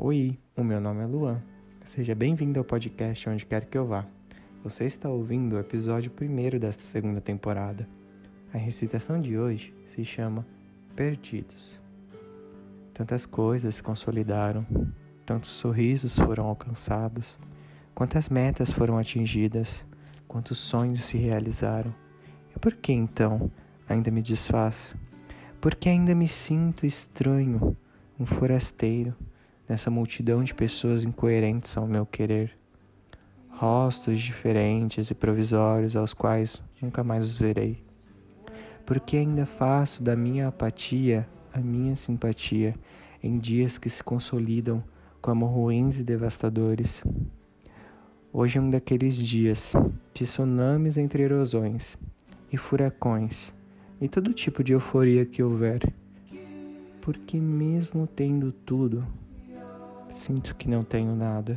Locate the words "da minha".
40.02-40.48